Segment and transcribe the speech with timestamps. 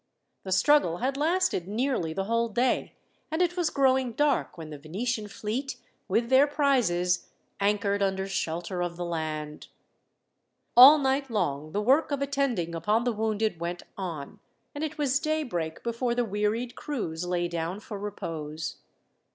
[0.43, 2.95] The struggle had lasted nearly the whole day,
[3.29, 5.75] and it was growing dark when the Venetian fleet,
[6.07, 7.27] with their prizes,
[7.59, 9.67] anchored under shelter of the land.
[10.75, 14.39] All night long the work of attending upon the wounded went on,
[14.73, 18.77] and it was daybreak before the wearied crews lay down for repose.